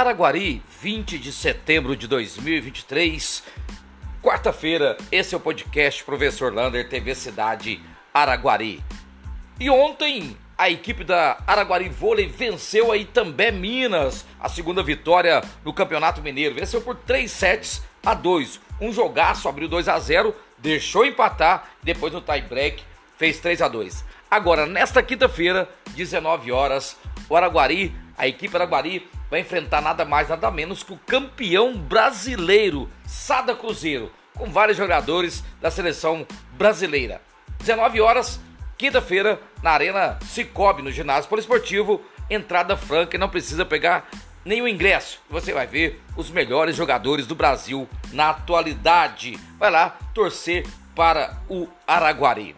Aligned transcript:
Araguari, 0.00 0.62
20 0.80 1.18
de 1.18 1.30
setembro 1.30 1.94
de 1.94 2.08
2023, 2.08 3.44
quarta-feira. 4.22 4.96
Esse 5.12 5.34
é 5.34 5.36
o 5.36 5.40
podcast 5.40 6.02
Professor 6.04 6.50
Lander, 6.54 6.88
TV 6.88 7.14
Cidade 7.14 7.78
Araguari. 8.14 8.82
E 9.60 9.68
ontem 9.68 10.34
a 10.56 10.70
equipe 10.70 11.04
da 11.04 11.36
Araguari 11.46 11.90
Vôlei 11.90 12.28
venceu 12.28 12.90
aí 12.90 13.04
também 13.04 13.52
Minas, 13.52 14.24
a 14.40 14.48
segunda 14.48 14.82
vitória 14.82 15.42
no 15.62 15.74
Campeonato 15.74 16.22
Mineiro. 16.22 16.54
Venceu 16.54 16.80
por 16.80 16.96
3 16.96 17.30
sets 17.30 17.82
a 18.02 18.14
2. 18.14 18.58
Um 18.80 18.94
jogaço, 18.94 19.50
abriu 19.50 19.68
2 19.68 19.86
a 19.86 19.98
0, 19.98 20.34
deixou 20.56 21.04
empatar, 21.04 21.72
depois 21.82 22.10
no 22.10 22.22
tie 22.22 22.40
break 22.40 22.82
fez 23.18 23.38
3 23.38 23.60
a 23.60 23.68
2. 23.68 24.02
Agora, 24.30 24.64
nesta 24.64 25.02
quinta-feira, 25.02 25.68
19 25.94 26.50
horas, 26.50 26.96
o 27.28 27.36
Araguari, 27.36 27.94
a 28.16 28.26
equipe 28.26 28.56
Araguari 28.56 29.06
vai 29.30 29.40
enfrentar 29.40 29.80
nada 29.80 30.04
mais, 30.04 30.28
nada 30.28 30.50
menos 30.50 30.82
que 30.82 30.92
o 30.92 31.00
campeão 31.06 31.76
brasileiro, 31.76 32.90
Sada 33.06 33.54
Cruzeiro, 33.54 34.10
com 34.34 34.50
vários 34.50 34.76
jogadores 34.76 35.44
da 35.60 35.70
seleção 35.70 36.26
brasileira. 36.54 37.22
19 37.60 38.00
horas, 38.00 38.40
quinta-feira, 38.76 39.40
na 39.62 39.70
Arena 39.70 40.18
Cicobi, 40.24 40.82
no 40.82 40.90
ginásio 40.90 41.28
poliesportivo, 41.28 42.02
entrada 42.28 42.76
franca 42.76 43.16
e 43.16 43.20
não 43.20 43.28
precisa 43.28 43.64
pegar 43.64 44.08
nenhum 44.44 44.66
ingresso. 44.66 45.20
Você 45.28 45.52
vai 45.52 45.66
ver 45.66 46.02
os 46.16 46.30
melhores 46.30 46.74
jogadores 46.74 47.26
do 47.26 47.34
Brasil 47.34 47.88
na 48.12 48.30
atualidade. 48.30 49.38
Vai 49.58 49.70
lá 49.70 49.98
torcer 50.14 50.66
para 50.94 51.38
o 51.48 51.68
Araguari. 51.86 52.56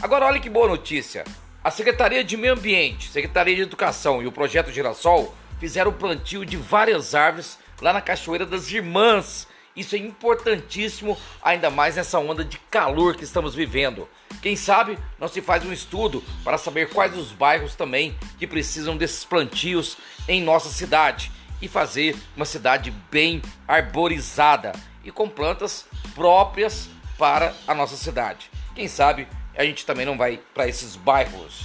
Agora 0.00 0.26
olha 0.26 0.40
que 0.40 0.48
boa 0.48 0.68
notícia. 0.68 1.24
A 1.62 1.70
Secretaria 1.70 2.24
de 2.24 2.36
Meio 2.38 2.54
Ambiente, 2.54 3.10
Secretaria 3.10 3.54
de 3.54 3.62
Educação 3.62 4.22
e 4.22 4.26
o 4.26 4.32
Projeto 4.32 4.70
Girassol 4.70 5.34
fizeram 5.60 5.90
o 5.90 5.94
plantio 5.94 6.44
de 6.44 6.56
várias 6.56 7.14
árvores 7.14 7.58
lá 7.80 7.92
na 7.92 8.00
Cachoeira 8.00 8.46
das 8.46 8.70
Irmãs. 8.72 9.46
Isso 9.76 9.94
é 9.94 9.98
importantíssimo, 9.98 11.16
ainda 11.40 11.70
mais 11.70 11.94
nessa 11.94 12.18
onda 12.18 12.44
de 12.44 12.58
calor 12.58 13.14
que 13.14 13.22
estamos 13.22 13.54
vivendo. 13.54 14.08
Quem 14.42 14.56
sabe 14.56 14.98
não 15.18 15.28
se 15.28 15.40
faz 15.40 15.64
um 15.64 15.72
estudo 15.72 16.24
para 16.42 16.58
saber 16.58 16.88
quais 16.88 17.16
os 17.16 17.30
bairros 17.30 17.76
também 17.76 18.16
que 18.38 18.46
precisam 18.46 18.96
desses 18.96 19.24
plantios 19.24 19.96
em 20.26 20.42
nossa 20.42 20.70
cidade 20.70 21.30
e 21.62 21.68
fazer 21.68 22.16
uma 22.34 22.46
cidade 22.46 22.90
bem 23.10 23.40
arborizada 23.68 24.72
e 25.04 25.10
com 25.12 25.28
plantas 25.28 25.86
próprias 26.14 26.88
para 27.16 27.54
a 27.66 27.74
nossa 27.74 27.96
cidade. 27.96 28.50
Quem 28.74 28.88
sabe 28.88 29.28
a 29.56 29.64
gente 29.64 29.84
também 29.84 30.06
não 30.06 30.16
vai 30.16 30.40
para 30.54 30.66
esses 30.66 30.96
bairros. 30.96 31.64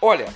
Olha, 0.00 0.26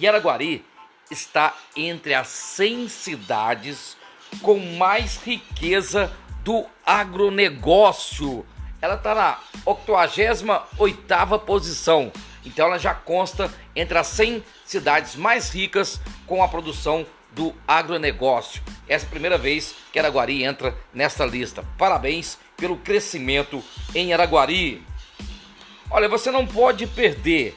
Yaraguari 0.00 0.64
está 1.10 1.54
entre 1.76 2.14
as 2.14 2.28
100 2.28 2.88
cidades 2.88 3.96
com 4.42 4.58
mais 4.76 5.22
riqueza 5.22 6.12
do 6.42 6.66
agronegócio. 6.84 8.44
Ela 8.80 8.94
está 8.96 9.14
na 9.14 9.38
88ª 9.64 11.38
posição, 11.40 12.12
então 12.44 12.66
ela 12.66 12.78
já 12.78 12.94
consta 12.94 13.52
entre 13.74 13.96
as 13.96 14.08
100 14.08 14.44
cidades 14.64 15.16
mais 15.16 15.50
ricas 15.50 16.00
com 16.26 16.42
a 16.42 16.48
produção 16.48 17.06
do 17.32 17.54
agronegócio. 17.66 18.62
Essa 18.88 19.06
é 19.06 19.08
a 19.08 19.10
primeira 19.10 19.38
vez 19.38 19.74
que 19.92 19.98
Araguari 19.98 20.44
entra 20.44 20.76
nesta 20.92 21.24
lista. 21.24 21.64
Parabéns 21.76 22.38
pelo 22.56 22.76
crescimento 22.76 23.62
em 23.94 24.12
Araguari. 24.12 24.86
Olha, 25.90 26.08
você 26.08 26.30
não 26.30 26.46
pode 26.46 26.86
perder. 26.86 27.56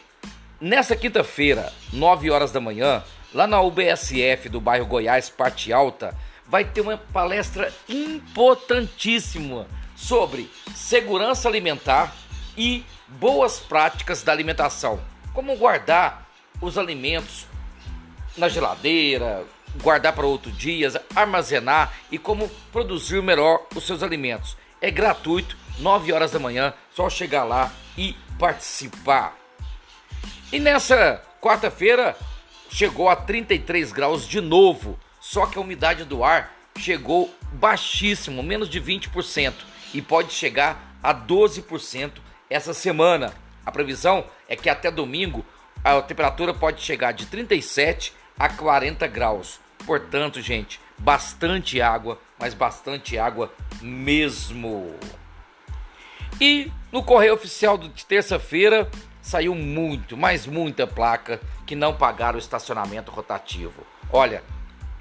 Nessa 0.59 0.95
quinta-feira, 0.95 1.71
9 1.93 2.31
horas 2.31 2.51
da 2.51 2.59
manhã, 2.59 3.03
lá 3.31 3.45
na 3.45 3.61
UBSF 3.61 4.49
do 4.49 4.59
bairro 4.59 4.87
Goiás, 4.87 5.29
Parte 5.29 5.71
Alta, 5.71 6.17
vai 6.47 6.65
ter 6.65 6.81
uma 6.81 6.97
palestra 6.97 7.71
importantíssima 7.87 9.67
sobre 9.95 10.49
segurança 10.75 11.47
alimentar 11.47 12.15
e 12.57 12.83
boas 13.07 13.59
práticas 13.59 14.23
da 14.23 14.31
alimentação. 14.31 14.99
Como 15.31 15.55
guardar 15.57 16.27
os 16.59 16.75
alimentos 16.75 17.45
na 18.35 18.49
geladeira, 18.49 19.45
guardar 19.83 20.13
para 20.13 20.25
outro 20.25 20.51
dia, 20.51 20.89
armazenar 21.15 21.93
e 22.11 22.17
como 22.17 22.49
produzir 22.71 23.21
melhor 23.21 23.67
os 23.75 23.85
seus 23.85 24.01
alimentos. 24.01 24.57
É 24.81 24.89
gratuito, 24.89 25.55
9 25.77 26.11
horas 26.11 26.31
da 26.31 26.39
manhã, 26.39 26.73
só 26.95 27.07
chegar 27.11 27.43
lá 27.43 27.71
e 27.95 28.15
participar. 28.39 29.35
E 30.51 30.59
nessa 30.59 31.21
quarta-feira 31.41 32.15
chegou 32.69 33.09
a 33.09 33.15
33 33.17 33.91
graus 33.91 34.25
de 34.25 34.39
novo, 34.39 34.97
só 35.19 35.45
que 35.45 35.57
a 35.57 35.61
umidade 35.61 36.05
do 36.05 36.23
ar 36.23 36.53
chegou 36.77 37.33
baixíssimo, 37.51 38.41
menos 38.41 38.69
de 38.69 38.79
20%, 38.79 39.53
e 39.93 40.01
pode 40.01 40.31
chegar 40.31 40.97
a 41.03 41.13
12% 41.13 42.13
essa 42.49 42.73
semana. 42.73 43.33
A 43.65 43.71
previsão 43.71 44.25
é 44.47 44.55
que 44.55 44.69
até 44.69 44.89
domingo 44.89 45.45
a 45.83 46.01
temperatura 46.01 46.53
pode 46.53 46.81
chegar 46.81 47.11
de 47.11 47.25
37 47.25 48.13
a 48.39 48.47
40 48.47 49.05
graus. 49.07 49.59
Portanto, 49.85 50.41
gente, 50.41 50.79
bastante 50.97 51.81
água, 51.81 52.19
mas 52.39 52.53
bastante 52.53 53.17
água 53.17 53.51
mesmo. 53.81 54.95
E 56.39 56.71
no 56.91 57.03
correio 57.03 57.33
oficial 57.33 57.77
de 57.77 58.05
terça-feira 58.05 58.89
saiu 59.27 59.53
muito, 59.53 60.15
mas 60.15 60.47
muita 60.47 60.87
placa 60.87 61.41
que 61.65 61.75
não 61.75 61.93
pagaram 61.93 62.37
o 62.37 62.39
estacionamento 62.39 63.11
rotativo. 63.11 63.85
Olha, 64.09 64.41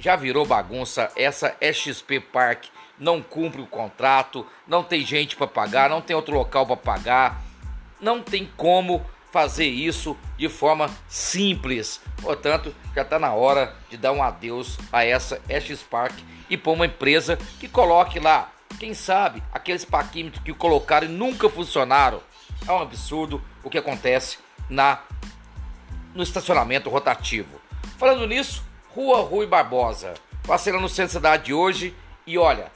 já 0.00 0.16
virou 0.16 0.44
bagunça, 0.44 1.12
essa 1.14 1.54
XP 1.72 2.18
Park 2.18 2.64
não 2.98 3.22
cumpre 3.22 3.62
o 3.62 3.66
contrato, 3.68 4.44
não 4.66 4.82
tem 4.82 5.06
gente 5.06 5.36
para 5.36 5.46
pagar, 5.46 5.88
não 5.88 6.00
tem 6.00 6.16
outro 6.16 6.34
local 6.34 6.66
para 6.66 6.76
pagar, 6.76 7.40
não 8.00 8.20
tem 8.20 8.50
como 8.56 9.06
fazer 9.30 9.66
isso 9.66 10.16
de 10.36 10.48
forma 10.48 10.90
simples. 11.08 12.00
Portanto, 12.20 12.74
já 12.96 13.02
está 13.02 13.20
na 13.20 13.32
hora 13.32 13.76
de 13.88 13.96
dar 13.96 14.10
um 14.10 14.24
adeus 14.24 14.76
a 14.92 15.04
essa 15.04 15.40
X 15.48 15.84
Park 15.84 16.18
e 16.50 16.56
pôr 16.56 16.72
uma 16.72 16.86
empresa 16.86 17.38
que 17.60 17.68
coloque 17.68 18.18
lá 18.18 18.50
quem 18.80 18.92
sabe 18.92 19.40
aqueles 19.52 19.84
paquímetros 19.84 20.42
que 20.42 20.52
colocaram 20.52 21.06
e 21.06 21.10
nunca 21.10 21.48
funcionaram. 21.48 22.20
É 22.66 22.72
um 22.72 22.80
absurdo 22.80 23.42
o 23.64 23.70
que 23.70 23.78
acontece 23.78 24.38
na 24.68 25.00
no 26.14 26.22
estacionamento 26.22 26.88
rotativo. 26.88 27.60
Falando 27.98 28.26
nisso, 28.26 28.64
Rua 28.88 29.22
Rui 29.22 29.46
Barbosa. 29.46 30.14
Passei 30.46 30.72
no 30.72 30.88
centro 30.88 31.14
da 31.14 31.30
cidade 31.30 31.52
hoje 31.52 31.94
e 32.26 32.38
olha, 32.38 32.70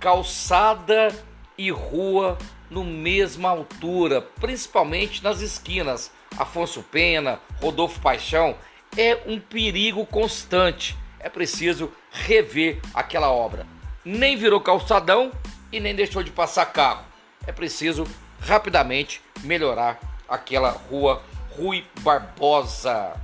calçada 0.00 1.14
e 1.56 1.70
rua 1.70 2.38
no 2.70 2.82
mesma 2.82 3.50
altura, 3.50 4.22
principalmente 4.40 5.22
nas 5.22 5.40
esquinas. 5.40 6.10
Afonso 6.38 6.82
Pena, 6.82 7.38
Rodolfo 7.60 8.00
Paixão, 8.00 8.56
é 8.96 9.22
um 9.26 9.38
perigo 9.38 10.06
constante. 10.06 10.96
É 11.18 11.28
preciso 11.28 11.92
rever 12.10 12.80
aquela 12.94 13.30
obra 13.30 13.66
nem 14.04 14.36
virou 14.36 14.60
calçadão 14.60 15.30
e 15.72 15.78
nem 15.78 15.94
deixou 15.94 16.22
de 16.22 16.30
passar 16.30 16.66
carro. 16.66 17.04
É 17.46 17.52
preciso 17.52 18.06
rapidamente 18.40 19.20
melhorar 19.42 20.00
aquela 20.28 20.70
rua 20.70 21.22
Rui 21.56 21.84
Barbosa. 22.00 23.14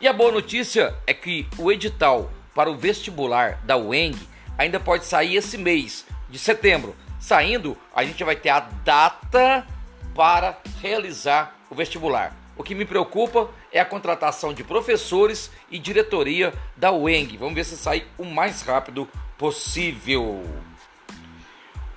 E 0.00 0.08
a 0.08 0.12
boa 0.12 0.32
notícia 0.32 0.94
é 1.06 1.14
que 1.14 1.46
o 1.58 1.70
edital 1.72 2.30
para 2.54 2.70
o 2.70 2.76
vestibular 2.76 3.60
da 3.64 3.76
UENG 3.76 4.16
ainda 4.58 4.78
pode 4.78 5.04
sair 5.04 5.36
esse 5.36 5.56
mês 5.56 6.04
de 6.28 6.38
setembro. 6.38 6.94
Saindo, 7.18 7.76
a 7.94 8.04
gente 8.04 8.22
vai 8.22 8.36
ter 8.36 8.50
a 8.50 8.60
data 8.60 9.66
para 10.14 10.58
realizar 10.80 11.56
o 11.70 11.74
vestibular. 11.74 12.36
O 12.56 12.62
que 12.62 12.74
me 12.74 12.84
preocupa 12.84 13.50
é 13.72 13.80
a 13.80 13.84
contratação 13.84 14.54
de 14.54 14.62
professores 14.62 15.50
e 15.70 15.78
diretoria 15.78 16.52
da 16.76 16.92
UENG. 16.92 17.36
Vamos 17.36 17.54
ver 17.54 17.64
se 17.64 17.76
sai 17.76 18.06
o 18.16 18.24
mais 18.24 18.62
rápido 18.62 19.08
possível. 19.36 20.44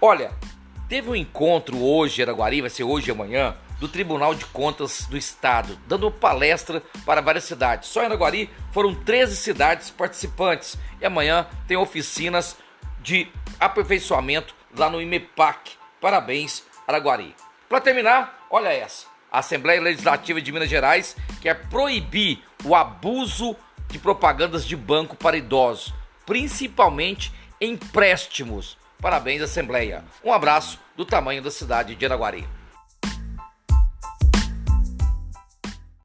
Olha, 0.01 0.31
teve 0.87 1.09
um 1.09 1.15
encontro 1.15 1.77
hoje, 1.83 2.21
Araguari, 2.21 2.61
vai 2.61 2.69
ser 2.69 2.83
hoje 2.83 3.09
e 3.09 3.11
amanhã, 3.11 3.55
do 3.79 3.87
Tribunal 3.87 4.33
de 4.33 4.45
Contas 4.45 5.05
do 5.09 5.17
Estado, 5.17 5.77
dando 5.87 6.09
palestra 6.09 6.81
para 7.05 7.21
várias 7.21 7.43
cidades. 7.43 7.89
Só 7.89 8.01
em 8.01 8.05
Araguari 8.05 8.49
foram 8.71 8.95
13 8.95 9.35
cidades 9.35 9.89
participantes 9.89 10.77
e 10.99 11.05
amanhã 11.05 11.47
tem 11.67 11.77
oficinas 11.77 12.57
de 13.01 13.27
aperfeiçoamento 13.59 14.55
lá 14.75 14.89
no 14.89 15.01
IMEPAC. 15.01 15.71
Parabéns, 16.01 16.63
Araguari. 16.87 17.35
Para 17.69 17.81
terminar, 17.81 18.47
olha 18.49 18.69
essa. 18.69 19.05
A 19.31 19.39
Assembleia 19.39 19.81
Legislativa 19.81 20.41
de 20.41 20.51
Minas 20.51 20.69
Gerais 20.69 21.15
quer 21.41 21.67
proibir 21.67 22.43
o 22.63 22.75
abuso 22.75 23.55
de 23.87 23.99
propagandas 23.99 24.65
de 24.65 24.75
banco 24.75 25.15
para 25.15 25.37
idosos 25.37 25.93
principalmente 26.27 27.31
empréstimos. 27.59 28.77
Parabéns, 29.01 29.41
Assembleia. 29.41 30.03
Um 30.23 30.33
abraço 30.33 30.79
do 30.95 31.05
tamanho 31.05 31.41
da 31.41 31.51
cidade 31.51 31.95
de 31.95 32.05
Araguari. 32.05 32.47